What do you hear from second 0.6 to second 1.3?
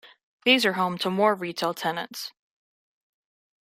are home to